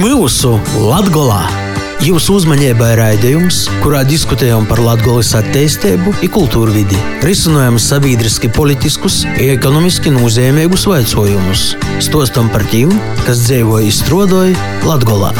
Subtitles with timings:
[0.00, 1.42] mūsu Latgolā!
[2.00, 10.88] Jūsu uzmanībai raidījums, kurā diskutējam par Latvijas attīstību, kultūru vidi, risinām sabiedriski, politiskus, ekonomiski nozīmīgus
[10.88, 11.66] jautājumus,
[12.00, 12.94] stostam par tiem,
[13.26, 14.56] kas dzīvo izstrādāja
[14.88, 15.34] Latvijā.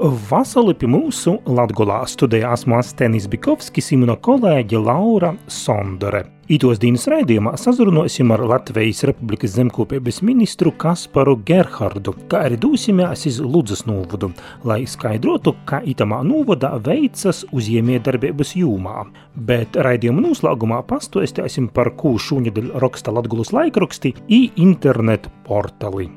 [0.00, 6.22] Vasarī pie mūsu Latvijas studijā esmu Astenis Bikovskis un kolēģe Laura Sondore.
[6.48, 13.42] Itos dienas raidījumā sazrunāsim ar Latvijas Republikas zemkopības ministru Kasparu Gerhardu, kā arī dosimies uz
[13.44, 14.32] Ludzas novadu,
[14.64, 19.04] lai skaidrotu, kā itamā novadā veicas uzņēmējdarbības jūmā.
[19.36, 26.08] Bet raidījuma noslēgumā pastāstīsim par ko šūņadēļ raksta Latgulas laikraksti i internetu portāli.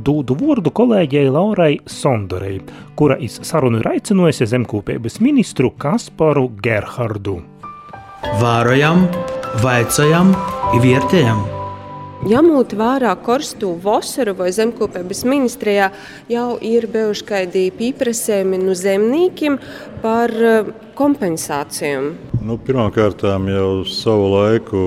[0.00, 2.60] Dūdu vārdu kolēģei Laurai Sondorei,
[2.96, 7.40] kura iz sarunu ir aicinājusi zemkopības ministru Kasparu Gerhardu.
[8.40, 9.04] Vārojam,
[9.64, 10.32] vaicājam,
[10.80, 11.42] vērtējam!
[12.20, 15.90] Ņemot vērā korstu vasaru vai zemkopības ministrijā,
[16.28, 19.56] jau ir bijuši kādi pieprasījumi no zemniekiem
[20.04, 20.32] par
[21.00, 22.12] kompensācijām.
[22.44, 24.82] Nu, Pirmkārt, jau savu laiku,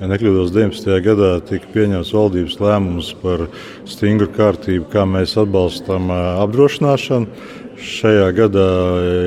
[0.00, 0.90] ja nekļūdos 19.
[1.04, 3.46] gadā, tika pieņemts valdības lēmums par
[3.88, 7.54] stingru kārtību, kā mēs atbalstam apdrošināšanu.
[7.78, 8.66] Šajā gadā,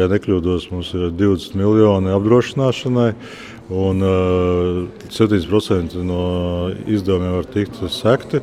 [0.02, 3.14] ja nekļūdos, mums ir 20 miljoni apdrošināšanai.
[3.72, 8.42] Un uh, 7% no izdevumiem var tikt sekti.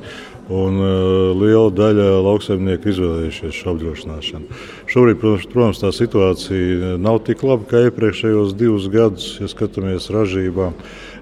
[0.48, 4.60] Un, uh, liela daļa lauksaimnieku izvēlējušies šo apdrošināšanu.
[4.88, 10.70] Šobrīd, protams, tā situācija nav tik laba kā iepriekšējos divus gadus, ja skatāmies ražībā.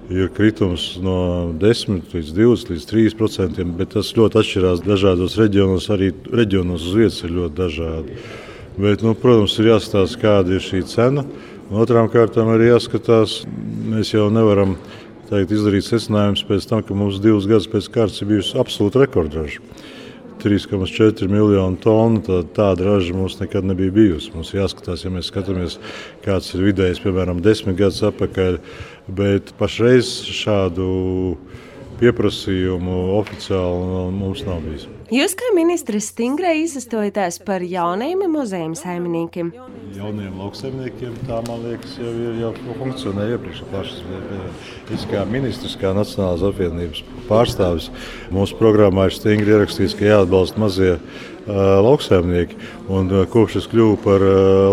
[0.07, 5.89] Ir kritums no 10 līdz 20 līdz 3 procentiem, bet tas ļoti atšķirās dažādos reģionos.
[5.91, 8.21] Arī reģionos uz vietas ir ļoti dažādi.
[8.77, 11.27] Bet, nu, protams, ir jāstāsta, kāda ir šī cena.
[11.67, 13.41] Otrām kārtām arī jāskatās,
[13.91, 14.77] mēs jau nevaram
[15.27, 19.59] teikt, izdarīt secinājumus pēc tam, ka mums divus gadus pēc kārtas ir bijusi absolūta rekordraža.
[20.39, 22.21] 3,4 miljonu tonu.
[22.23, 24.31] Tā, tāda raža mums nekad nebija bijusi.
[24.35, 25.75] Mums jāskatās, ja mēs skatāmies,
[26.23, 28.61] kāds ir vidējais, piemēram, desmit gadus atpakaļ.
[29.17, 30.87] Bet pašreiz šādu
[32.01, 34.87] pieprasījumu oficiāli mums nav bijis.
[35.13, 39.53] Jūs kā ministrs stingri izsastojaties par jaunajiem muzeja saimniekiem?
[39.95, 44.03] Jauniem lauksaimniekiem tā, man liekas, jau ir jau funkcionē iepriekš plašas.
[44.93, 47.87] Es kā ministrs, kā Nacionālās apvienības pārstāvis,
[48.35, 50.97] mūsu programmā ir stingri ierakstīts, ka jāatbalsta mazie
[51.47, 52.57] lauksaimnieki.
[52.91, 54.23] Un, kopš es kļuvu par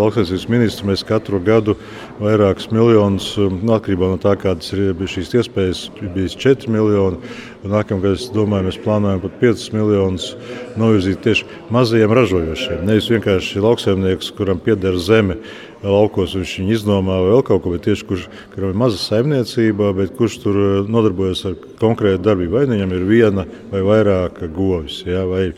[0.03, 1.77] lauksaimniecības ministru, mēs katru gadu
[2.21, 7.19] vairākus miljonus, nu, atkarībā no tā, kādas ir šīs iespējas, bijis 4 miljoni.
[7.65, 10.35] Nākamgad, es domāju, mēs plānojam pat 5 miljonus
[10.77, 12.83] novirzīt tieši mazajiem ražojošiem.
[12.85, 15.39] Nevis vienkārši lauksaimnieks, kuram pieder zeme,
[15.85, 19.95] laukos viņš viņu iznomā vai vēl kaut ko, bet tieši kurš kuram ir maza saimniecība,
[19.97, 20.59] bet kurš tur
[20.91, 22.53] nodarbojas ar konkrētu darbību.
[22.59, 25.01] Vai viņam ir viena vai vairāk govis.
[25.09, 25.51] Ja, vai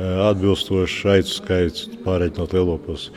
[0.00, 3.08] atbilstošs aicu skaits, pārreikinot lielopos.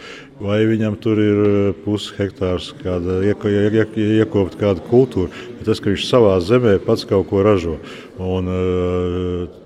[0.44, 1.40] Vai viņam tur ir
[1.86, 5.30] pusi hektārs, kāda iekopta kāda kultūra,
[5.60, 7.78] bet tas, ka viņš savā zemē pats kaut ko ražo.
[8.20, 8.52] Un,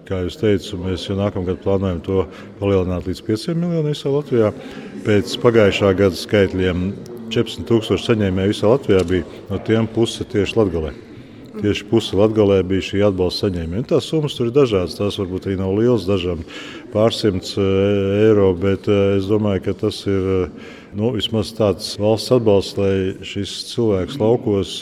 [0.08, 2.28] kā jau teicu, mēs jau nākamgad plānojam to
[2.62, 4.54] palielināt līdz 5 miljoniem visā Latvijā.
[5.08, 6.88] Pēc pagājušā gada skaitļiem
[7.34, 11.07] 14,000 saņēmēju visā Latvijā bija no tiem puse tieši Latvijā.
[11.58, 13.88] Tieši pusi Latvijā bija šī atbalsta saņēmēja.
[13.90, 14.98] Tās summas tur ir dažādas.
[14.98, 16.44] Tās varbūt arī nav lielas, dažām
[16.94, 17.66] pārsimts e,
[18.28, 20.38] eiro, bet e, es domāju, ka tas ir e,
[20.98, 22.94] nu, vismaz tāds valsts atbalsts, lai
[23.26, 24.80] šis cilvēks laukos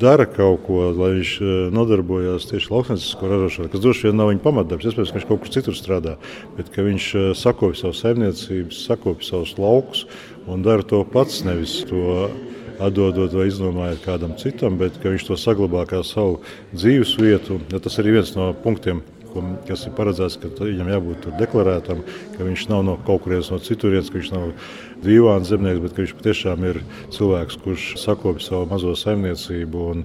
[0.00, 1.32] dara kaut ko, lai viņš
[1.72, 4.88] nodarbojas tieši lauksaimniecisko ražošanu, kas droši vien nav viņa pamatdarbs.
[4.90, 6.16] Iespējams, ka viņš kaut kur citur strādā,
[6.58, 7.06] bet viņš
[7.38, 10.04] sakopja savu saimniecību, sakopja savus laukus
[10.50, 12.26] un dara to pats, nevis to
[12.82, 16.40] atdodot vai izdomājot kādam citam, bet viņš to saglabā kā savu
[16.74, 17.60] dzīves vietu.
[17.72, 19.02] Ja tas ir viens no punktiem,
[19.68, 22.02] kas ir paredzēts, ka viņam jābūt deklarētam,
[22.36, 24.52] ka viņš nav no kaut kurienes no citurienes, ka viņš nav
[25.04, 26.80] dīvains zemnieks, bet viņš patiešām ir
[27.14, 30.02] cilvēks, kurš sakopja savu mazo saimniecību un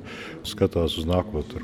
[0.48, 1.64] skatās uz nākotni.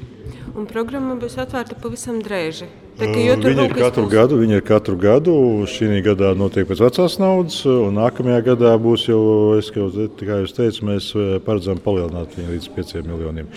[0.56, 2.68] Un programma būs atvērta pavisam drēži.
[2.96, 4.12] Tā, viņa ir katru būs...
[4.14, 5.34] gadu, viņa ir katru gadu.
[5.68, 9.20] Šī gadā notiek pēc vecās naudas, un nākamajā gadā būs jau,
[9.60, 11.10] es, kā jau teicu, mēs
[11.44, 13.52] paredzam palielināt viņu līdz 5 miljoniem.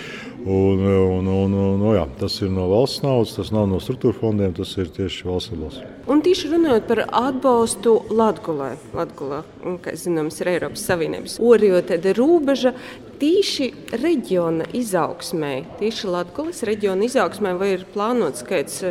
[0.49, 4.17] Un, un, un, un, no, jā, tas ir no valsts naudas, tas nav no struktūra
[4.17, 5.83] fondiem, tas ir tieši valsts atbalsts.
[6.09, 9.43] Un tieši runājot par atbalstu Latvijai, Latvijā,
[9.85, 12.73] kā zināms, ir Eiropas Savienības orjota robeža.
[13.21, 13.69] Tieši
[14.01, 15.53] reģiona izaugsmē,
[15.83, 18.87] tieši Latvijas reģiona izaugsmē, vai ir plānots kāds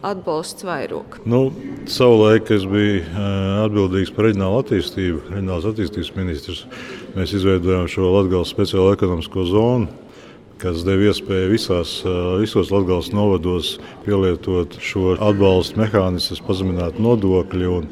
[0.00, 1.18] atbalsts vairāk?
[1.28, 1.50] Nu,
[1.92, 3.02] savulaik es biju
[3.66, 6.64] atbildīgs par reģionālu attīstību, reģionālās attīstības ministrs.
[7.18, 9.98] Mēs izveidojām šo Latvijas speciālo ekonomisko zonu
[10.62, 11.92] kas deva iespēju visās,
[12.38, 13.76] visos Latvijas novados
[14.06, 17.70] pielietot šo atbalstu mehānismu, pazemināt nodokļi.
[17.72, 17.88] Un,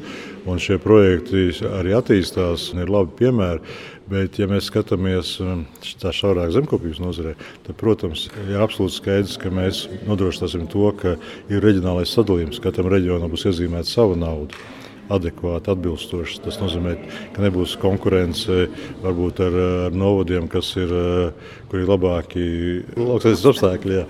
[0.49, 3.75] un šie projekti arī attīstās un ir labi piemēri.
[4.11, 5.37] Bet, ja mēs skatāmies
[6.01, 11.15] tā šaurāk zemkopības nozarē, tad, protams, ir absolūti skaidrs, ka mēs nodrošināsim to, ka
[11.51, 12.59] ir reģionālais sadalījums.
[12.63, 14.57] Katram reģionam būs iezīmēta sava nauda
[15.15, 16.41] adekvāti, atbilstoši.
[16.45, 16.95] Tas nozīmē,
[17.35, 18.67] ka nebūs konkurence
[19.03, 20.93] varbūt ar, ar novadiem, kas ir,
[21.71, 22.45] kur ir labāki
[22.97, 24.05] lauksaimniecības apstākļi, jā,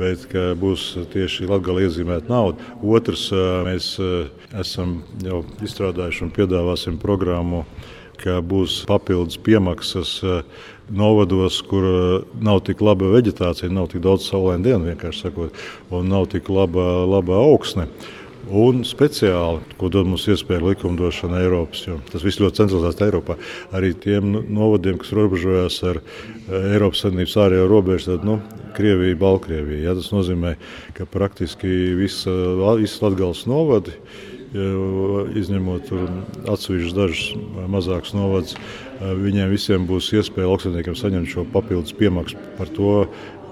[0.00, 2.72] bet būs tieši latgala iezīmēta nauda.
[2.82, 3.28] Otrs,
[3.66, 3.92] mēs
[4.56, 7.64] esam jau izstrādājuši un piedāvāsim programmu
[8.20, 10.18] ka būs papildus piemaksas
[10.88, 11.86] novados, kur
[12.42, 15.64] nav tik laba vegetācija, nav tik daudz saulainu dienu, vienkārši sakot,
[15.94, 17.88] un nav tik laba, laba augsne.
[18.46, 23.34] Un speciāli, ko dod mums iespēja likumdošana Eiropas, jo tas viss ļoti centralizēts Eiropā.
[23.74, 28.38] Arī tiem nu, novadiem, kas robežojas ar eh, Eiropas Savienības ārējo robežu, tad nu,
[28.76, 29.88] Krievija, Baltkrievija.
[29.88, 30.54] Ja, tas nozīmē,
[30.94, 32.30] ka praktiski visa,
[32.78, 33.96] visas Latgales novadi,
[35.36, 35.90] izņemot
[36.48, 37.24] atsevišķus dažus
[37.72, 38.56] mazākus novadus,
[39.00, 42.96] viņiem visiem būs iespēja lauksaimniekiem saņemt šo papildus piemaksu par to,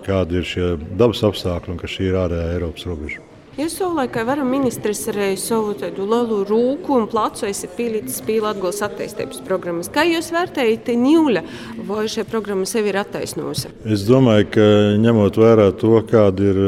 [0.06, 3.23] kādi ir šie dabas apstākļi un ka šī ir ārējā Eiropas robeža.
[3.54, 8.80] Jūs savulaik, kā varam ministrs, arī savu lielu rūku un placu esat pielicis pie Latvijas
[8.82, 9.86] attīstības programmas.
[9.94, 11.42] Kā jūs vērtējat Ņūļa,
[11.86, 13.70] vai šī programma sevi ir attaisnojusi?
[13.86, 14.66] Es domāju, ka
[15.04, 16.60] ņemot vērā to, kāda ir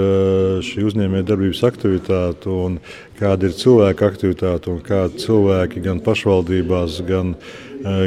[0.68, 2.78] šī uzņēmēja darbības aktivitāte un
[3.18, 7.34] kāda ir cilvēka aktivitāte un kāda cilvēki gan pašvaldībās, gan,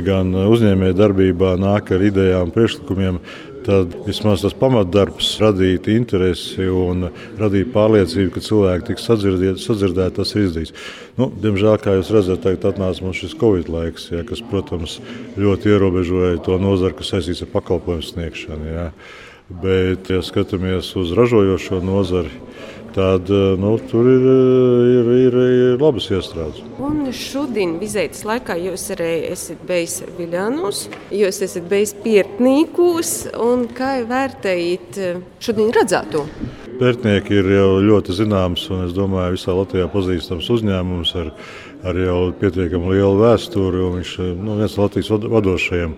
[0.07, 3.19] gan uzņēmēja darbībā nāk ar idejām priekšlikumiem,
[3.65, 7.09] tad vismaz tas pamatdarbs radīt interesi un
[7.39, 10.75] radīt pārliecību, ka cilvēki tiks sadzirdēti, tas ir izdarīts.
[11.19, 14.99] Nu, diemžēl, kā jūs redzat, tagad atnāca mums šis Covid laiks, ja, kas, protams,
[15.39, 18.69] ļoti ierobežoja to nozaru, kas saistīts ar pakalpojumu sniegšanu.
[18.69, 18.89] Ja.
[19.49, 22.29] Bet, ja skatāmies uz ražojošo nozari,
[22.95, 25.37] tad eh, nu, tur ir, eh, ir, ir,
[25.73, 26.61] ir labas iestrādes.
[26.81, 33.13] Un šodien vizētas laikā jūs arī esat bijis Viljānos, jūs esat bijis Pietnīkos,
[33.45, 36.25] un kā vērtējat eh, šodien redzēto?
[36.79, 41.33] Pērtnieki ir jau ļoti zināms un es domāju, visā Latvijā pazīstams uzņēmums ar,
[41.89, 43.83] ar jau pietiekami lielu vēsturi.
[43.97, 45.97] Viņš ir nu, viens no Latvijas vadošajiem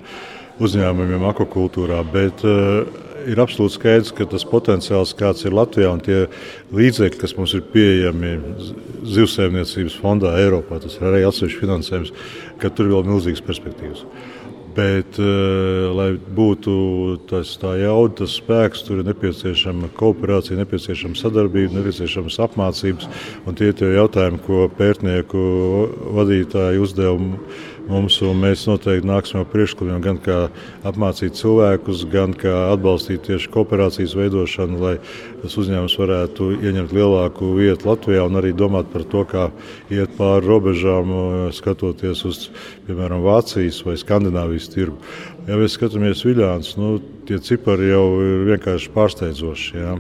[0.62, 2.02] uzņēmumiem akvakultūrā.
[2.14, 6.26] Bet, uh, ir absolūti skaidrs, ka tas potenciāls, kāds ir Latvijā, un tie
[6.76, 8.36] līdzekļi, kas mums ir pieejami
[9.16, 12.14] zivsēmniecības fondā Eiropā, tas ir arī atsevišķs finansējums,
[12.62, 14.06] ka tur ir vēl milzīgas perspektīvas.
[14.72, 16.74] Bet, uh, lai būtu
[17.28, 23.10] tas, tā jauda, tas spēks, tur ir nepieciešama kooperācija, nepieciešama sadarbība, nepieciešamas apmācības.
[23.60, 25.44] Tie ir tie jautājumi, ko pētnieku
[26.16, 27.18] vadītāji uzdeva
[27.90, 30.38] mums, mēs noteikti nāksim ar priekšlikumiem, gan kā
[30.88, 34.96] apmācīt cilvēkus, gan kā atbalstīt tieši kooperācijas veidošanu, lai
[35.42, 39.48] tas uzņēmums varētu ieņemt lielāku vietu Latvijā un arī domāt par to, kā
[39.94, 41.16] iet pāri robežām,
[41.56, 42.44] skatoties uz,
[42.88, 45.00] piemēram, Vācijas vai Skandināvijas tirgu.
[45.48, 49.74] Ja mēs skatāmies Viļāns, nu, tie cipari jau ir vienkārši pārsteidzoši.
[49.80, 49.96] Ja?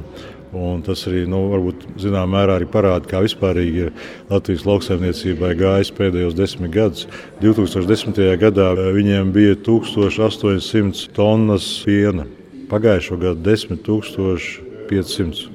[0.51, 3.93] Un tas arī nu, varbūt, zināmā mērā arī parāda, kā vispārīgi ir
[4.27, 7.07] Latvijas lauksaimniecībai gājis pēdējos desmit gadus.
[7.39, 8.19] 2010.
[8.41, 12.27] gadā eh, viņiem bija 1800 tonnas piena,
[12.71, 15.47] pagājušo gadu 10,500.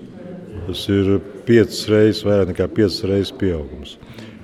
[0.67, 3.91] Tas ir piecas reizes vairāk nekā piecas reizes pieaugums.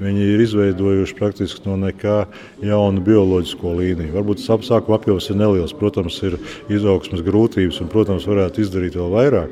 [0.02, 2.18] Viņi ir izveidojuši praktiski no nekā
[2.64, 4.14] jaunu bioloģisko līniju.
[4.18, 6.32] Varbūt tas apsākuma apjoms ir neliels, protams, ir
[6.72, 9.50] izaugsmas grūtības un, protams, varētu izdarīt vēl vairāk.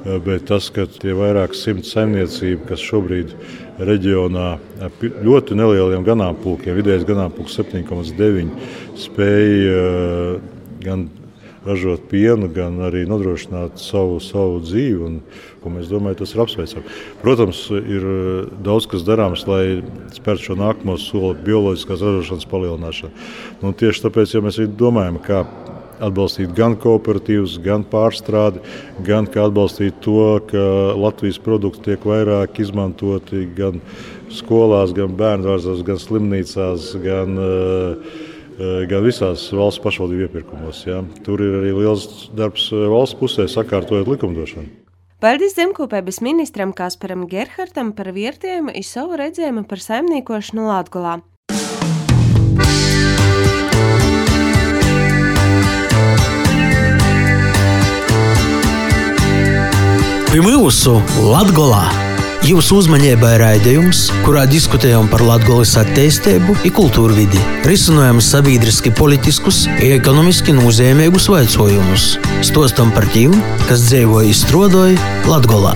[0.00, 3.34] Eh, bet tas, ka tie vairāk simt saimniecību, kas šobrīd
[3.84, 4.46] reģionā
[4.80, 8.48] ar ļoti nelieliem ganāmpulkiem, vidējais ganāmpulks 7,9,
[8.96, 10.38] spēja eh,
[10.80, 11.10] gan
[11.66, 15.00] ražot pienu, gan arī nodrošināt savu, savu dzīvi.
[15.04, 16.94] Un, es domāju, tas ir apsveicami.
[17.20, 19.82] Protams, ir eh, daudz kas darāms, lai
[20.16, 23.12] spērtu šo nākamo soli bioloģiskās ražošanas palielināšanā.
[23.60, 25.44] Nu, tieši tāpēc, ja mēs domājam, kā
[26.00, 28.62] atbalstīt gan kooperatīvus, gan pārstrādi,
[29.06, 30.64] gan atbalstīt to, ka
[30.98, 33.80] Latvijas produkti tiek vairāk izmantoti gan
[34.32, 40.84] skolās, gan bērngārzos, gan slimnīcās, gan, eh, gan visās valsts pašvaldību iepirkumos.
[40.86, 41.02] Ja.
[41.24, 44.68] Tur ir arī liels darbs eh, valsts pusē, sakārtojot likumdošanu.
[45.20, 51.18] Paldies zemkopības ministram Kasparam Gerhardtam par vērtējumu un savu redzējumu par saimniekošanu Latvijā.
[60.30, 60.92] Pie mūsu
[61.26, 61.88] Latgolā.
[62.46, 71.26] Jūsu uzmanībai raidījums, kurā diskutējam par Latvijas attīstību, kultūru vidi, risinām sabiedriski politiskus, ekonomiski nozīmīgus
[71.32, 72.06] jautājumus,
[72.46, 73.34] stostam par tiem,
[73.66, 75.74] kas dzīvoja izstrādāja Latvijā.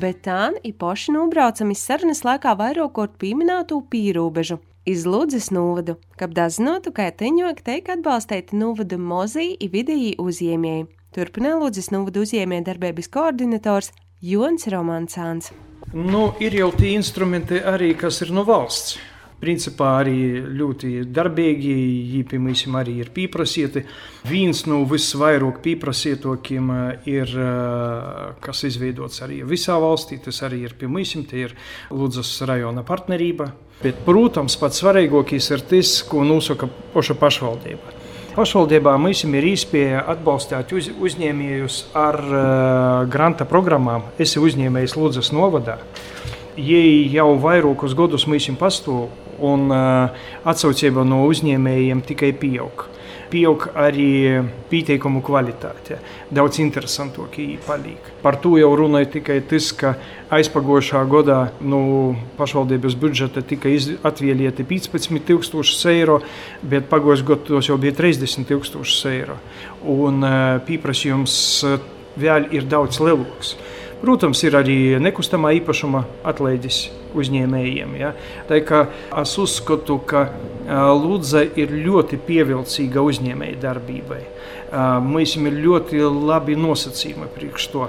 [0.00, 4.56] Bet tā ir paši nobraucami sarunas laikā vairāk kārt pieminēto pīrāņu
[4.88, 10.86] iz Ludzas novadu, kad dazinātu, kā teņok teik atbalstīt novadu mozī i vidēji uzņēmēji.
[11.14, 13.92] Turpinā Ludzas novadu uzņēmēja darbības koordinators
[14.24, 15.52] Jons Romansāns.
[15.92, 18.96] Nu, ir jau tie instrumenti arī, kas ir no valsts
[19.40, 20.16] principā arī
[20.58, 22.24] ļoti darbīgi.
[22.30, 23.84] Piemēram, arī ir pieprasīti.
[24.28, 26.70] Viens no visvairāk pieprasītākiem
[27.10, 27.34] ir,
[28.44, 31.56] kas izveidots arī visā valstī, tas arī ir, piemēram, tie ir
[31.90, 33.50] Ludzas rajona partnerība.
[33.80, 37.96] Bet, protams, pats svarīgākais ir tas, ko nosaka paša pašvaldība.
[38.30, 42.42] Pašvaldībā mums ir iespēja atbalstīt uz, uzņēmējus ar uh,
[43.10, 44.04] granta programmām.
[44.18, 45.80] Es esmu uzņēmējs Ludzas novadā.
[46.60, 49.08] Jei jau vairākus gadus mums pastāv
[49.40, 52.86] un atsaucība no uzņēmējiem tikai pieaug.
[53.30, 54.40] Pieaug arī
[54.72, 56.00] pieteikumu kvalitāte.
[56.34, 58.08] Daudz interesantāk paliek.
[58.24, 59.92] Par to jau runāja tikai tas, ka
[60.34, 61.82] aizpagošā gadā no
[62.40, 63.70] pašvaldības budžeta tika
[64.10, 66.18] atvēlēti 15,000 eiro,
[66.62, 69.38] bet pagājušajā gadā tos jau bija 30,000 eiro.
[69.86, 70.26] Un
[70.66, 71.36] pieprasījums
[72.18, 73.54] vēl ir daudz lielāks.
[74.00, 76.86] Protams, ir arī nekustamā īpašuma atlaides
[77.20, 77.96] uzņēmējiem.
[78.00, 78.14] Ja?
[78.48, 78.86] Tā kā
[79.20, 80.28] es uzskatu, ka
[80.70, 84.20] Lūdza ir ļoti pievilcīga uzņēmēja darbībai.
[85.02, 87.88] Mums ir ļoti labi nosacījumi priekš to.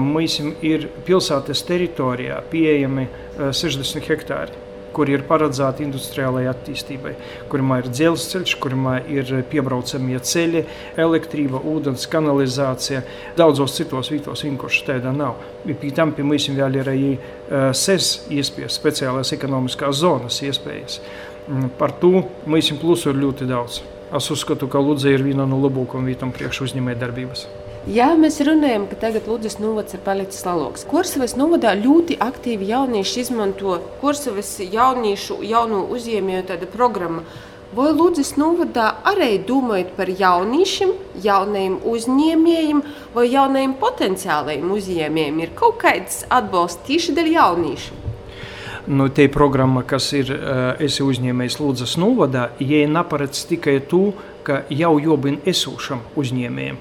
[0.00, 4.67] Mums ir pilsētas teritorijā pieejami 60 hektāri
[4.98, 7.12] kur ir paredzēta industriālajai attīstībai,
[7.50, 10.64] kurā ir dzelzceļš, kurā ir piebraucamie ceļi,
[10.98, 13.04] elektrība, ūdens, kanalizācija.
[13.38, 15.38] Daudzos citos vietos vienkārši tāda nav.
[15.68, 17.12] Pie tam pie mums vēl ir arī
[17.48, 20.98] SES iespējas, speciālās ekonomiskās zonas iespējas.
[21.46, 23.80] Mm, par to mums plusu ir ļoti daudz.
[24.18, 27.46] Es uzskatu, ka Lūdza ir viena no labākajām vietām priekš uzņēmējdarbības.
[27.86, 30.82] Jā, mēs runājam, ka tagad Ludus novads ir palicis Laloks.
[30.88, 37.22] Kursavas novadā ļoti aktīvi jaunieši izmanto Kursavas jauniešu, jaunu uzņēmēju tādu programmu.
[37.76, 42.82] Vai Lūdzes novadā arī domājat par jauniešiem, jaunajiem uzņēmējiem
[43.14, 45.42] vai jaunajiem potenciālajiem uzņēmējiem?
[45.44, 48.04] Ir kaut kāds atbalsts tieši dēļ jauniešiem?
[48.88, 54.14] Nu, te programma, kas ir uh, esi uzņēmējs Lūdzes novadā, ja neparedz tikai to,
[54.48, 56.78] ka jau jobin esošam uzņēmējiem.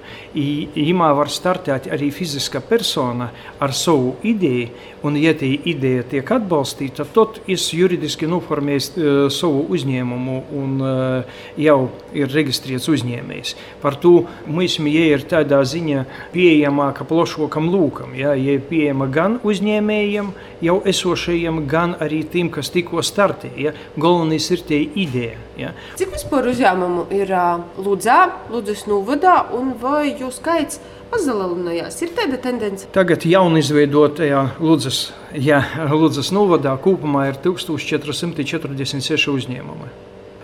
[0.87, 4.69] Imā var startēt arī fiziska persona ar savu ideju,
[5.07, 11.41] un, ja tā ideja tiek atbalstīta, tad es juridiski noformēju uh, savu uzņēmumu un uh,
[11.59, 11.77] jau
[12.15, 13.55] ir reģistrēts uzņēmējs.
[13.83, 14.13] Par to
[14.47, 18.15] mums ir tādā ziņā pieejamāka plašākam lūkam.
[18.17, 20.31] Ja, ja ir pieejama gan uzņēmējiem,
[20.63, 23.55] jau esošajiem, gan arī tiem, kas tikko startēja.
[23.69, 23.75] Ja.
[23.97, 25.37] Galvenais ir tie ideja.
[25.57, 25.73] Ja.
[25.97, 27.33] Cik vispār uzņēmumu ir
[27.77, 28.19] Ludzā,
[28.51, 32.01] Ludzas novadā, un vai jūs skaits pazemojās?
[32.03, 32.89] Ir tāda tendence.
[32.95, 35.61] Tagad jaunizveidotajā Ludzas, ja,
[35.91, 39.93] Ludzas novadā kopumā ir 1446 uzņēmumi.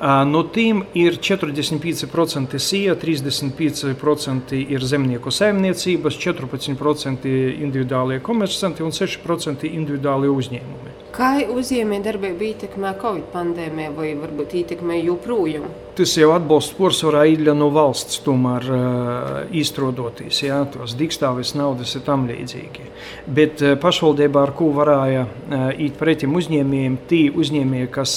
[0.04, 7.30] No tiem ir 45% sija, 35% ir zemnieku saimniecības, 14%
[7.64, 10.93] individuālie komersanti un 6% individuālie uzņēmumi.
[11.14, 15.68] Kā uzņēmējdarbība ietekmē Covid pandēmiju vai varbūt ietekmē joprojām?
[15.94, 22.02] Tas jau atbalsts porcelāna īļa no valsts, tomēr uh, izstrādāties, jā, tos digstāvis naudas ir
[22.08, 22.90] tam līdzīgi.
[23.30, 28.16] Bet uh, pašvaldībā ar ko varēja uh, īt pretim uzņēmējiem, tie uzņēmēji, kas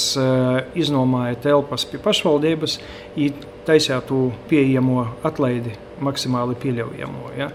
[0.73, 2.81] iznomāja telpas pie pašvaldības,
[3.69, 7.31] taisītu pieejamo atlaidi maksimāli pieļaujamo.
[7.39, 7.51] Ja.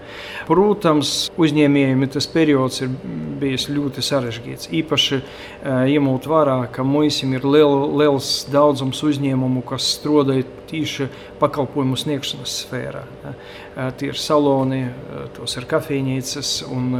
[0.48, 2.90] Protams, uzņēmējiem tas periods ir
[3.42, 4.70] bijis ļoti sarežģīts.
[4.82, 5.20] Īpaši
[5.92, 10.40] ņemot vērā, ka mums ir liel, liels daudzums uzņēmumu, kas strādā
[10.72, 13.04] tieši pakalpojumu sniegšanas sfērā.
[13.22, 13.34] Ja.
[13.96, 14.82] Tie ir saloni,
[15.36, 16.90] tos ir kafejnīcas, un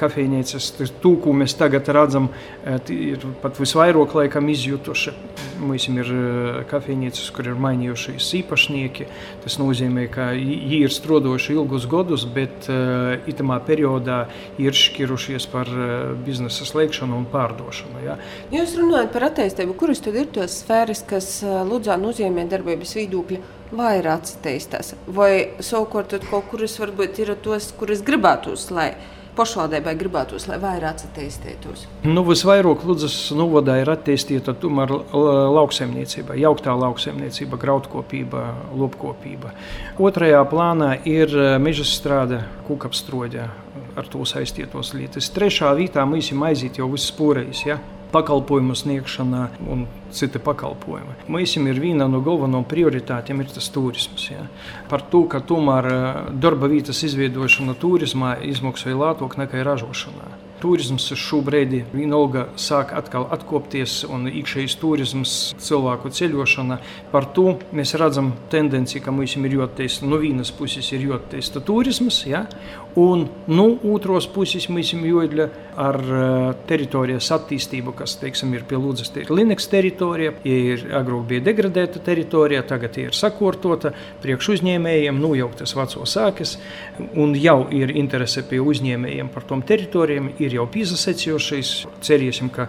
[0.00, 0.72] kafejnīcas,
[1.02, 2.32] to, ko mēs tagad redzam,
[2.90, 5.14] ir pat visvairāk laikam izjutuši.
[5.64, 6.10] Mums ir
[6.70, 9.06] kafejnīcas, kur ir mainījušies īpašnieki.
[9.44, 12.66] Tas nozīmē, ka viņi ir strādājuši ilgus gadus, bet
[13.30, 14.24] itamā periodā
[14.58, 15.70] ir šķirušies par
[16.26, 18.02] biznesa slēgšanu un pārdošanu.
[18.02, 18.18] Ja.
[18.52, 21.30] Jūs runājat par attīstību, kuras tad ir tās sfēras, kas
[21.70, 23.42] Ludzā nozīmē darbības viedokļa?
[23.74, 28.92] vairāk attīstās, vai savukārt kaut kuras varbūt ir tos, kuras gribētu, lai
[29.34, 31.88] pašvaldībai gribētos, lai vairāk attīstītos?
[32.06, 34.92] Nu, visvairāk Ludzas novadā ir attīstīta tomēr
[35.56, 38.44] lauksaimniecība, jauktā lauksaimniecība, graudkopība,
[38.78, 39.50] lopkopība.
[39.98, 43.48] Otrajā plānā ir eh, meža strāde, kukapstroģa
[43.98, 45.32] ar to saistītos lietas.
[45.34, 47.66] Trešā vietā mēs esam aiziet jau viss spūrējis.
[47.66, 47.80] Ja?
[48.14, 49.42] Pakalpojumu sniegšana
[49.74, 51.18] un citi pakalpojumi.
[51.28, 54.28] Mums ir viena no galvenajām prioritātēm ir tas turisms.
[54.30, 54.46] Ja.
[54.90, 60.43] Par to, ka tomēr eh, darba vietas izveidošana turismā izmaksāja lētāk nekā ražošanā.
[60.64, 66.78] Turisms šobrīd vienalga sāk atkal atkopties, un iekšējais turisms, cilvēku ceļošana.
[67.12, 72.22] Par to mēs redzam tendenci, ka mums ir jāattīsta no vienas puses ir jāattīsta turisms,
[72.30, 72.46] ja?
[72.94, 75.46] un no otras puses mums ir jāiedļa
[75.82, 79.10] ar eh, teritorijas attīstību, kas teiksim, ir pie Lūdzes.
[79.18, 83.90] Ir Linux teritorija, ir agrāk bija degradēta teritorija, tagad ir sakārtota
[84.22, 86.56] priekš uzņēmējiem, nojauktas veco sākas,
[87.18, 91.72] un jau ir interese pie uzņēmējiem par tom teritorijām, ir jau pīzasecījušies.
[92.04, 92.68] Cerēsim, ka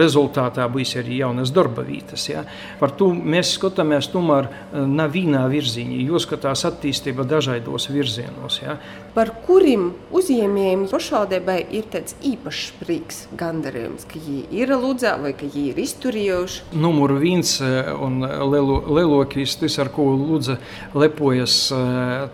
[0.00, 2.26] rezultātā būs arī jaunas darba vietas.
[2.30, 2.44] Ja?
[2.80, 8.60] Par to mēs skatāmies tomēr nav vienā virzienā, jo skatās attīstība dažādos virzienos.
[8.62, 8.76] Ja?
[9.14, 15.48] Par kuriem uzņēmējiem pašvaldībai ir tāds īpašs prieks, gandarījums, ka viņi ir Ludzā vai ka
[15.48, 16.70] viņi ir izturējuši?
[16.78, 20.60] Numur viens un lielākais, tas ar ko Ludza
[20.94, 21.66] lepojas,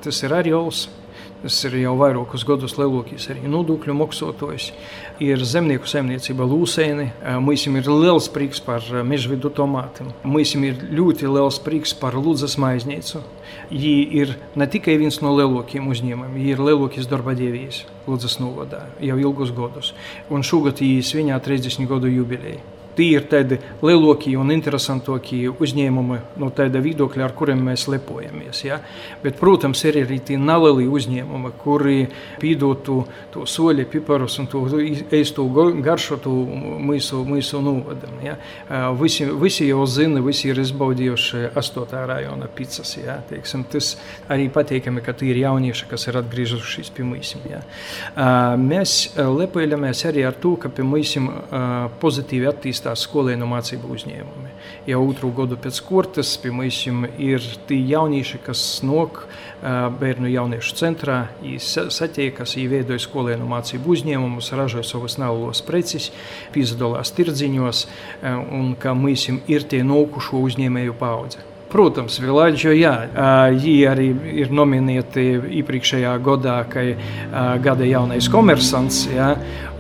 [0.05, 0.87] tas ir Arjols.
[1.43, 4.71] Tas ir jau vairākus gadus lielākais arī nodokļu maksātājs.
[5.23, 7.11] Ir zemnieku saimniecība Lūsēni.
[7.45, 10.09] Mums ir liels prieks par mežvidu tomātiem.
[10.25, 13.21] Mums ir ļoti liels prieks par Lūdzas maiznīcu.
[13.71, 18.87] Viņi ir ne tikai viens no lielākajiem uzņēmumiem, viņi ir lielākais darba devējs Lūdzas novadā
[19.03, 19.93] jau ilgus gadus.
[20.31, 22.63] Un šogad viņi svinā 30 gadu jubileju.
[22.97, 28.36] Tie ir tādi lielākie un interesantākie uzņēmumi no tāda viedokļa, ar kuriem mēs lepojamies.
[28.65, 28.81] Ja?
[29.23, 32.07] Bet, protams, ir arī tie nelieli uzņēmumi, kuri
[32.43, 32.97] pīdotu
[33.35, 34.63] to soļu, piparus un to
[35.15, 35.47] eistu
[35.83, 38.17] garšu mūsu, mūsu novadam.
[38.25, 38.37] Ja?
[39.01, 41.97] Visi, visi jau zina, visi ir izbaudījuši 8.
[42.13, 42.97] rajona pizzas.
[43.01, 43.19] Ja?
[43.29, 43.95] Teiksim, tas
[44.29, 47.35] arī patīkami, ka tie ir jaunieši, kas ir atgriežušies pie mums.
[47.51, 47.63] Ja?
[48.61, 51.17] Mēs lepojamies arī ar to, ka pie mums
[52.03, 54.55] pozitīvi attīstās skolēnu mācību uzņēmumi.
[54.87, 59.25] Jau otru gadu pēc kurtas pie mums ir tie jaunieši, kas nok
[60.01, 61.19] bērnu jauniešu centrā,
[61.67, 66.13] satiekas, ieveidoja skolēnu mācību uzņēmumus, ražoja savas nelielas preces,
[66.55, 67.83] piedalās tirdziņos,
[68.55, 71.56] un ka mums ir tie nokušo uzņēmēju paudze.
[71.67, 72.93] Protams, Vilāģio, jā,
[73.51, 74.07] viņi arī
[74.45, 75.25] ir nominēti
[75.59, 76.85] iepriekšējā gadā, kā
[77.65, 79.03] gada jaunais komersants.
[79.11, 79.33] Jā,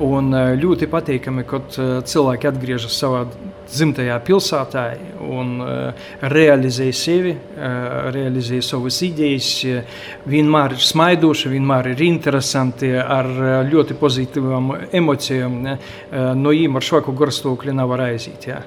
[0.02, 1.78] un ļoti patīkami, kad
[2.10, 3.22] cilvēki atgriežas savā
[3.70, 4.84] dzimtajā pilsētā
[5.30, 5.56] un
[6.34, 7.36] realizē sevi,
[8.18, 9.50] realizē savas idejas.
[10.26, 13.30] Vienmēr ir smaidoši, vienmēr ir interesanti, ar
[13.70, 15.60] ļoti pozitīvām emocijām.
[16.34, 18.50] No viņiem ar švaku garstāvokli nevar aiziet.
[18.50, 18.64] Jā.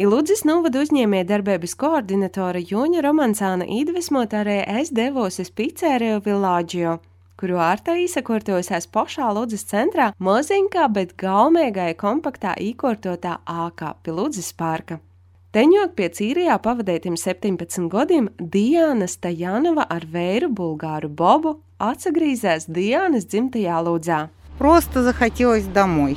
[0.00, 6.98] Iludzes novada uzņēmējdarbības koordinatore Jūņa Romansāna iedvesmot arī es devos uz Picēriju Vilāģio,
[7.40, 15.00] kuru ārtā īsakortosies pašā Ludzes centrā moziņkā, bet gaumēgai kompaktā īkortotā ākā pie Ludzes parka.
[15.56, 23.80] Teņok pie Cīrijā pavadītiem 17 gadiem Diana Stajanova ar vēru bulgāru Bobu atsagrīzēs Dianas dzimtajā
[23.80, 24.26] Ludzā.
[24.58, 26.16] Просто захотелось домой.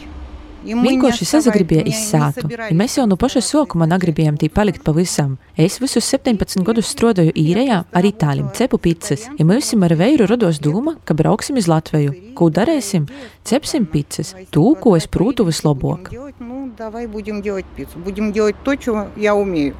[0.63, 5.38] Vienkārši sazagribēja izsātu, ja mēs jau no paša sākuma negribējām tī palikt pavisam.
[5.56, 10.60] Es visus 17 gadus strādāju īrējā ar itāļiem cepu pizzas, ja mēs ar veiru rados
[10.60, 12.36] doma, ka brauksim uz Latviju.
[12.36, 13.08] Ko darēsim?
[13.48, 16.12] Cepsim pizzas, tū, ko es prūtu vislabāk.
[16.80, 18.00] Давай будем делать пиццу.
[18.00, 19.76] Будем делать то, что я умею.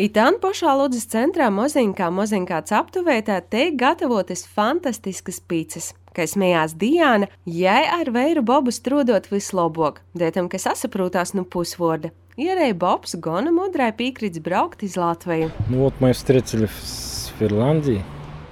[0.00, 5.92] Itāna pašā Ludzas centrā Moziņkā, Moziņkā aptuvētā tiek gatavotas fantastiskas pīces.
[6.16, 12.12] Kā smējās Diana, jai ar vēju bobu strādot vislabāk, dētam, kas sasaprotās no pusvorda.
[12.36, 15.50] Ierēja Bobs gana mudrai piekrits braukt uz Latviju.
[15.68, 18.04] Nu, вот мы встретили в Финляндии.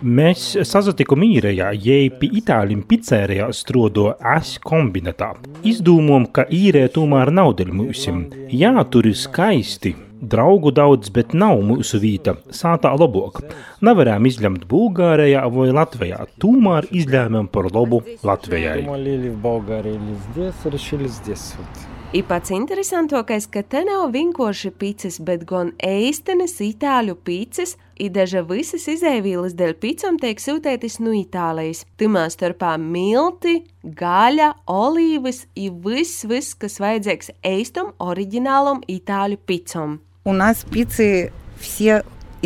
[0.05, 5.31] Mēs sazatikām īrējā, jēpi itāļu pizzērijā strodo asu kombinatā.
[5.65, 8.19] Izdomām, ka īrē tomēr nav dēļ mūsim.
[8.53, 9.95] Jā, tur ir skaisti.
[10.21, 13.41] Draugu daudz, bet nav mūsu vīta, sātā labāk.
[13.81, 18.85] Nevarējām izlemt Bulgārijā vai Latvijā, tomēr izlēmām par labu Latvijai.
[18.85, 21.94] Mēs domājām, ka Bulgārija ir līdz 10, ir šī līdz 10.
[22.15, 28.39] Ir pats interesantākais, ka te nav vienkārši pīcis, bet gan eistenes itāļu pīcis, ir daži
[28.47, 31.83] visas izēvīles dēļ pīcam tiek sūtētas no Itālijas.
[31.99, 39.99] Timā starpā milti, gaļa, olīvas ir viss, vis, kas vajadzīgs eistam oriģinālam itāļu pīcam.
[40.23, 41.11] Un nas pīci
[41.59, 41.97] visi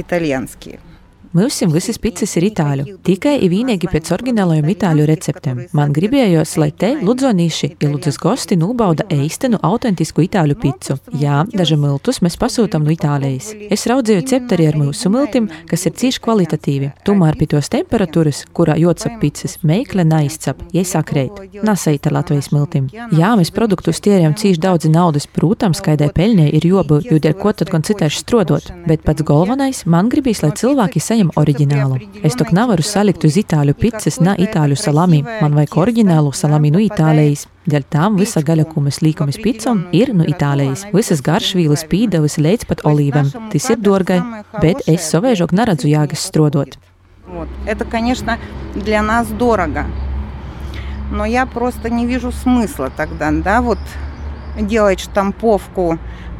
[0.01, 0.79] itāļienski.
[1.29, 5.59] Mums visas pizzas ir itāļu, tikai ir vienīgi pēc oriģinālajiem itāļu receptēm.
[5.77, 10.97] Man gribējās, lai te ludzonīši, ja ludzas gosti nobauda īstenu, autentisku itāļu pizzu.
[11.21, 13.51] Jā, daži miltus mēs pasūtām no Itālijas.
[13.69, 16.89] Es raudzīju cepteri ar mūsu miltim, kas ir cīši kvalitatīvi.
[17.05, 21.61] Tomēr pie tos temperatūras, kurā jocap pizzas, meikle neizcap, iesakrēt.
[21.61, 22.89] Nasaita Latvijas miltim.
[23.13, 27.53] Jā, mēs produktus tērējam cīši daudz naudas, protams, kaidai peļņai ir jobu, jo dēļ ko
[27.53, 28.73] tad gan citēši strodot.
[28.89, 31.98] Bet pats galvenais, man gribīs, lai cilvēki saņem paņem oriģinālu.
[32.22, 35.22] Es to nevaru salikt uz itāļu pizzas, ne itāļu salami.
[35.40, 37.46] Man vajag oriģinālu salami no Itālijas.
[37.66, 40.84] Dēļ tam visa gaļa, ko mēs liekam uz pizzām, ir no Itālijas.
[40.92, 43.30] Visas garšvīlas, pīdavas līdz pat olīvām.
[43.52, 44.20] Tas ir dārgai,
[44.60, 46.76] bet es savēžok neredzu jāgas strodot.
[47.26, 47.48] Вот.
[47.66, 48.38] Это, конечно,
[48.74, 49.86] для нас дорого.
[51.10, 53.78] Но я просто не вижу смысла тогда, да, вот
[54.60, 55.98] делать штамповку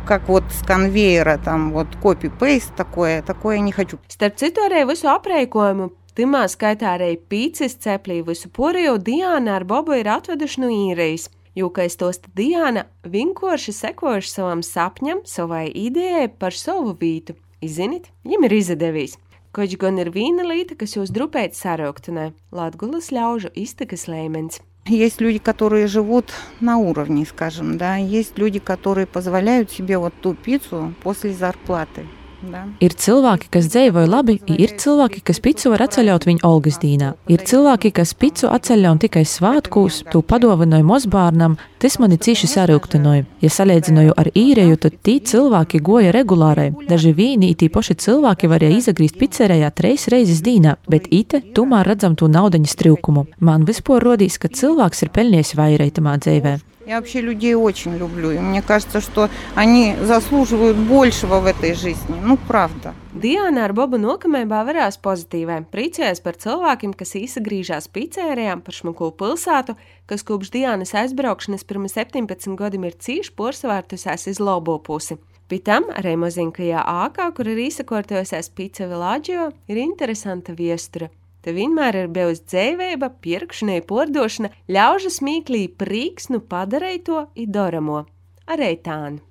[0.09, 3.98] как вот с конвейера, там вот copy-paste такое, такое не хочу.
[4.09, 9.96] Starp citu, arī visu aprēķinājumu Timā skaitā arī pīcis ceplī visu poriju Diāna ar Bobu
[9.98, 11.24] ir atveduši no īrijas.
[11.59, 17.35] Jūkais tosta Diāna vinkoši sekojuši savam sapņam, savai idejai par savu vītu.
[17.66, 19.16] Izzinit, viņam ir izdevies.
[19.54, 24.62] Koč gan ir vīna līta, kas jūs drupēt sarauktunē, Latgulas ļaužu iztakas lēmens.
[24.89, 30.34] Есть люди, которые живут на уровне, скажем, да, есть люди, которые позволяют себе вот ту
[30.34, 32.08] пиццу после зарплаты.
[32.39, 32.62] Da.
[32.80, 37.12] Ir cilvēki, kas dzīvoja labi, ir cilvēki, kas picu var atceļot viņa Olgas dīnā.
[37.28, 43.25] Ir cilvēki, kas picu atceļot tikai svētkos, to padovanoja mozbārnam, tas mani cīši sarūktinoja.
[43.43, 46.69] Ja salīdzināju ar īrēju, tad tī cilvēki goja regulārai.
[46.88, 52.15] Daži vīni, tī paši cilvēki varēja izagrīst pizzerējā treis reizes dīnā, bet ite tomēr redzam
[52.15, 53.28] to naudaņas trūkumu.
[53.43, 56.60] Man vispār rodīs, ka cilvēks ir pelnījis vairāk tamā dzīvē.
[56.88, 62.20] Я вообще людей очень люблю, и мне кажется, что они заслуживают большего в этой жизни.
[62.22, 62.94] Nu, правда.
[63.14, 65.62] Diana ar Bobu nokamībā varās pozitīvai.
[65.72, 72.52] Priecājas par cilvēkiem, kas īsagrīžās pizzērijām par šmuku pilsētu, kas kopš Dianas aizbraukšanas pirms 17
[72.59, 75.16] gadiem ir cīši porsvārtusies iz labo pusi.
[75.48, 81.09] Pie tam arī mazinkajā ākā, kur ir izsakotojusies pizza Vilāģio, ir interesanta viestura.
[81.39, 88.04] Te vienmēr ir bijusi dzīvība, pirkšana, pordošana, ļaužu smīklī prīksnu padarēja to idoramo.
[88.52, 89.23] Arī tādu.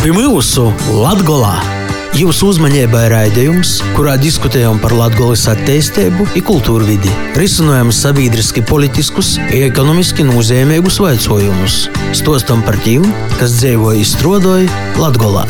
[0.00, 1.80] Pie mūsu Latvijā!
[2.16, 9.52] Jūsu uzmanībai raidījums, kurā diskutējam par Latvijas attīstību un kultūru vidi, risinājam sabiedriski politiskus un
[9.68, 13.04] ekonomiski nozīmīgus jautājumus, stostam par tiem,
[13.38, 15.44] kas dzīvo izstrādāja Latvijā.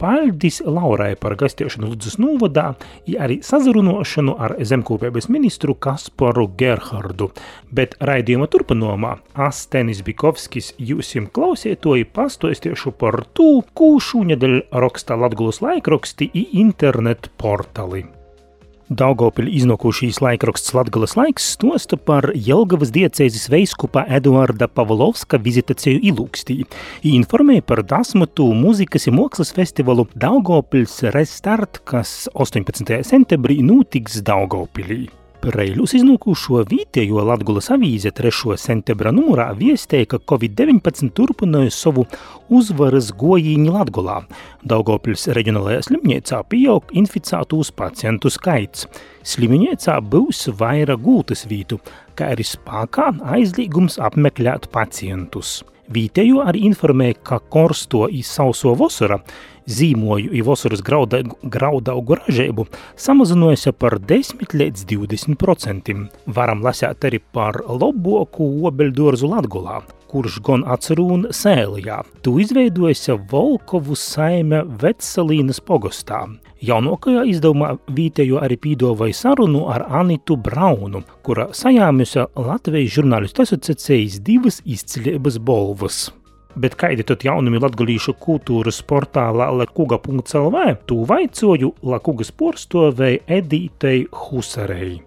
[0.00, 2.70] Paldies Laurai par gastiešanu Ludzas novadā,
[3.04, 7.28] ja arī sazarunošanu ar zemkopības ministru Kasparu Gerhardu.
[7.68, 16.30] Bet raidījuma turpinājumā Astenis Bikovskis jūsim klausietoji pastostiešu par tū, kū šūnedeļ raksta Latgulas laikraksti
[16.32, 18.06] i internet portali.
[18.90, 26.56] Daugopili iznākušīs laikraksts Latgales laiks stosta par Jelgavas diecēzes veiskupa Eduarda Pavlovska vizitāciju Ilūkstī.
[27.12, 32.98] Informēja par dasmatu mūzikas un mākslas festivālu Daugopils Restart, kas 18.
[33.06, 35.04] septembrī notiks Daugopilī.
[35.40, 38.58] Reiļus iznūkušo vietējo Latgulas avīze 3.
[38.60, 42.04] septembra numurā viestēja, ka Covid-19 turpināja savu
[42.52, 44.18] uzvaras gojīņu Latgulā.
[44.68, 48.84] Daugopils reģionālajā slimnīcā pieaug inficētūs pacientu skaits.
[49.24, 51.80] Slimnīcā būs vairāk gultas vītu,
[52.12, 55.62] kā arī spēkā aizliegums apmeklēt pacientus.
[55.90, 59.16] Vietējo arī informēja, ka korsto izsauso vasara
[59.70, 66.06] zīmoju i vasaras grauda, graudaugu ražību samazinājusi par 10 līdz 20 procentiem.
[66.26, 72.00] Varam lasīt arī par loboku obeļdorzu Latgulā, kurš gan atcerūna sēlijā.
[72.24, 76.24] Tu izveidojusi Volkovu saime Vetsalīnas pogostā.
[76.60, 84.60] Jaunākajā izdevumā Vītējo arī pīdovai sarunu ar Anitu Braunu, kura sajāmusi Latvijas žurnālistu asociācijas divas
[84.66, 86.08] izcilības bolvas.
[86.60, 90.64] Bet kādi tad jaunumi latgalīšu kultūras portālā lekuga.lv?
[90.86, 94.98] Tu vaicoju Lakugas porstovēji Edītei Husarei.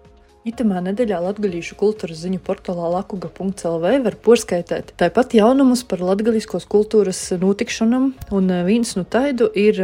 [0.44, 8.10] Itamā nedēļā Latvijas kultūras ziņu portālā lakuga.lv var porskaitīt tāpat jaunumus par latgaliskos kultūras notikšanām,
[8.28, 9.80] un viens no taidu ir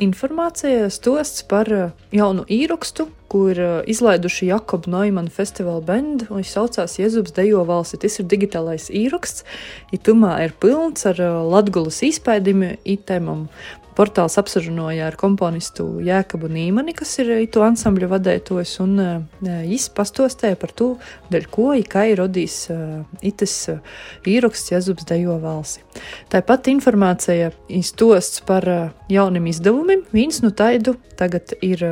[0.00, 6.98] informācija stosts par eh, jaunu īrakstu, kur eh, izlaiduši Jakobu Neumanu festivāla bendu, viņš saucās
[7.00, 8.00] Jēzus Dejo valsti.
[8.04, 9.44] Tas ir digitālais īraksts,
[9.94, 13.46] itumā ir pilns ar eh, latgulas izpēdimi, itēmam
[13.98, 18.92] portāls apsarunāja ar komponistu Jēkabu Nīmani, kas ir to ansambļu vadētojs, un
[19.42, 20.92] viņš pastostēja par to,
[21.32, 22.60] dēļ ko ikai rodīs
[23.26, 23.56] itas
[24.22, 25.82] īraksts Jēzubs dejo valsi.
[26.30, 28.68] Tāpat informācija iztosts par
[29.10, 30.06] jauniem izdevumiem.
[30.14, 31.82] Viens no taidu tagad ir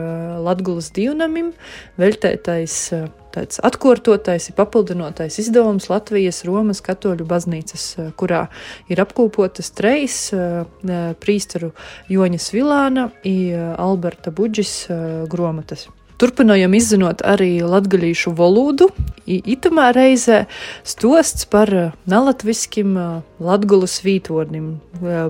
[0.47, 0.93] Latgulas
[1.27, 1.53] divnamim,
[1.99, 2.95] veltētais
[3.37, 8.47] tāds atkārtotais, papildinotais izdevums Latvijas Romas katoļu baznīcas, eh, kurā
[8.89, 11.73] ir apkopotas trejas eh, eh, prīsteru
[12.09, 14.87] Joņas Vilāna un Alberta Budžis
[15.29, 15.89] gromatas.
[16.17, 18.89] Turpinājām izzinot arī latgaļīšu valodu.
[19.27, 20.47] Itamā reizē
[20.81, 21.69] stosts par
[22.09, 22.95] nelatviskim
[23.37, 24.79] latgulas vītvornim,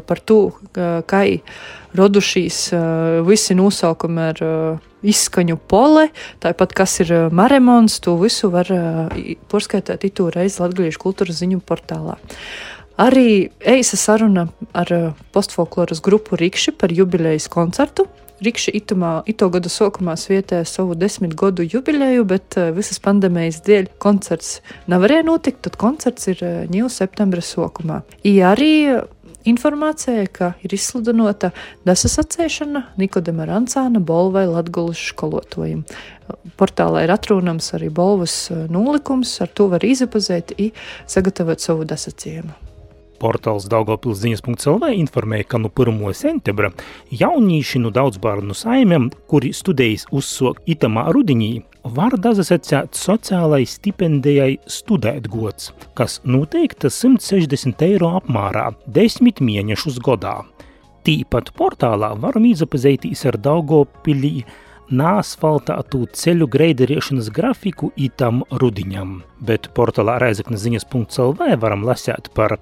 [0.07, 1.23] par to, kā
[1.97, 2.61] radušīs
[3.27, 4.45] visi nosaukumi ar
[5.07, 6.09] izskaņu pole,
[6.43, 8.71] tāpat kas ir maremons, to visu var
[9.51, 12.19] porskaitīt itu reizi Latgaliešu kultūras ziņu portālā.
[12.97, 14.93] Arī eisa saruna ar
[15.37, 18.07] postfolkloras grupu Rikši par jubilejas koncertu.
[18.41, 24.59] Rikši itumā, ito gada sākumā svietēja savu desmit gadu jubileju, bet visas pandēmijas dēļ koncerts
[24.93, 26.43] nevarēja notikt, tad koncerts ir
[26.73, 28.03] ņēmu septembra sākumā.
[28.29, 28.73] I arī
[29.51, 31.53] informācijai, ka ir izsludinota
[31.87, 35.85] desasacēšana Nikodema Rancāna Bolvai Latgulas školotājiem.
[36.59, 40.73] Portālā ir atrunams arī Bolvas eh, nolikums, ar to var izapazēt un
[41.07, 42.55] sagatavot savu desacījumu.
[43.21, 46.03] Portāls Daugopils ziņas.lv informēja, ka no 1.
[46.17, 46.73] septembra
[47.11, 51.63] jaunīši no daudz bērnu saimiem, kuri studējas uzsok itamā rudenī,
[51.97, 60.41] var dazasecēt sociālai stipendijai studēt gods, kas noteikta 160 eiro apmērā 10 mēnešus gadā.
[61.07, 64.41] Tīpat portālā varam izapazētīs ar Daugopilī
[64.91, 72.59] nāsfaltātu ceļu greideriešanas grafiku itam rudiņam, bet portālā raizaknes ziņas.lv varam lasēt par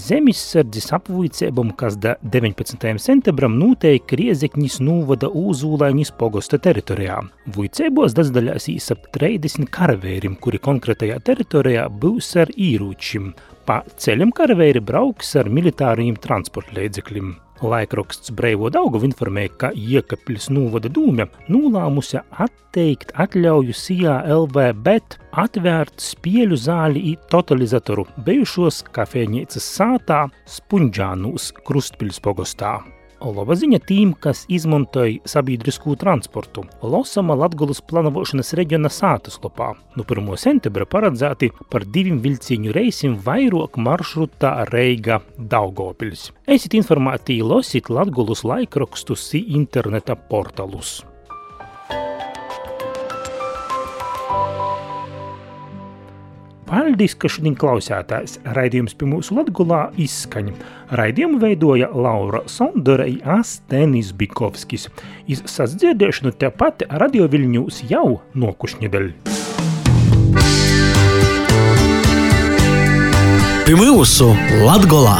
[0.00, 2.86] Zemesardzes apvuicēbam, kas da 19.
[3.02, 7.18] septembram noteikti Riezekņas nūvada Ūzūlaiņas pogosta teritorijā.
[7.56, 13.32] Vuicēbos dazdaļās ap 30 karavērim, kuri konkrētajā teritorijā būs ar īrūčim.
[13.68, 17.34] Pa ceļam karavēri brauks ar militāriem transportlīdzekļiem.
[17.62, 26.00] Laikraksts Breivo Daugavu informēja, ka Iekapļas nūvada dūme nolāmusi atteikt atļauju Sijā LV, bet atvērt
[26.00, 32.78] spieļu zāli i totalizatoru bijušos kafēnīcas sātā Spunģānūs Krustpiļs pogostā.
[33.20, 36.64] Laba ziņa tiem, kas izmantoja sabiedrisko transportu.
[36.80, 39.74] Losama Latgulas plānošanas reģiona sātaslopā.
[39.98, 40.30] No 1.
[40.40, 46.30] septembra paredzēti par diviem vilciņu reisim vairāk maršrutā Reiga Daugopils.
[46.48, 51.00] Esiet informēti, losiet Latgulas laikrakstus interneta portālus.
[56.70, 58.36] Paldies, ka šodien klausātājs.
[58.54, 60.52] Raidījums pie mūsu Latgulā izskaņa.
[60.94, 64.86] Raidījumu veidoja Laura Sondora Astenis Bikovskis.
[65.26, 69.10] Iz sasdzirdēšanu tepat radio Viļņūs jau nokušņedeļ.
[73.66, 74.30] Pie mūsu
[74.62, 75.18] Latgulā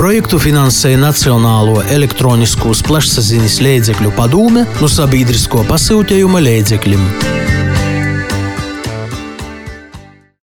[0.00, 7.65] projektu finansēja Nacionālo elektroniskos plašsaziņas līdzekļu padome no sabiedrisko pasūtījuma līdzekļiem.